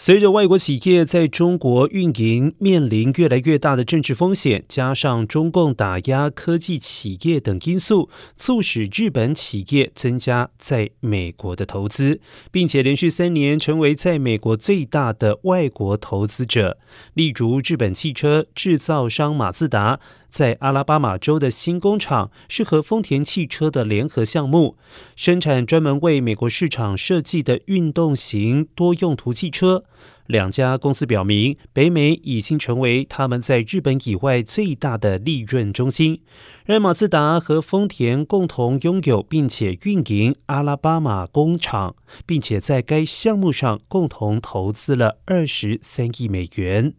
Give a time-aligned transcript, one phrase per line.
[0.00, 12.20] 随着外国企业在中国运营面临越来越大的政治风险，加上中共打压科技企业等因素，促使日本企业增加在美国的投资，
[12.52, 16.78] 并且连续三年成为在美国最大的外国投资者。
[17.14, 19.98] 例如，日本汽车制造商马自达。
[20.28, 24.76] 在阿拉巴马州的新工厂是和丰田汽车的联合项目，
[25.16, 29.84] 生产专门为美国市场设计的运动型多用途汽车。
[30.26, 36.20] 两家公司表明，北美已经成为他们在日本以外最大的利润中心。
[36.66, 46.92] 而马自达和丰田共同拥有并且运营阿拉巴马工厂，并且在该项目上共同投资了二十三亿美元。